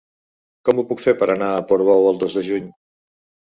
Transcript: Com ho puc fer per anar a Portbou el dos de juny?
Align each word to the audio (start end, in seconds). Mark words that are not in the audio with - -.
Com 0.69 0.79
ho 0.79 0.85
puc 0.93 1.03
fer 1.03 1.13
per 1.21 1.29
anar 1.35 1.51
a 1.51 1.61
Portbou 1.73 2.11
el 2.15 2.21
dos 2.27 2.41
de 2.41 2.47
juny? 2.51 2.69